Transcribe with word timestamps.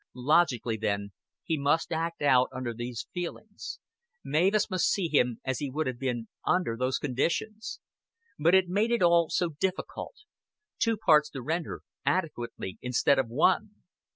Logically, 0.15 0.77
then, 0.77 1.11
he 1.43 1.59
must 1.59 1.91
act 1.91 2.23
out 2.23 2.49
these 2.75 3.05
other 3.07 3.11
feelings; 3.13 3.77
Mavis 4.25 4.67
must 4.67 4.87
see 4.89 5.07
him 5.07 5.39
as 5.45 5.59
he 5.59 5.69
would 5.69 5.85
have 5.85 5.99
been 5.99 6.27
under 6.43 6.75
those 6.75 6.97
conditions. 6.97 7.79
But 8.39 8.55
it 8.55 8.67
made 8.67 8.89
it 8.89 9.03
all 9.03 9.29
so 9.29 9.49
difficult 9.49 10.15
two 10.79 10.97
parts 10.97 11.29
to 11.29 11.43
render 11.43 11.83
adequately 12.03 12.79
instead 12.81 13.19
of 13.19 13.27
one. 13.29 13.75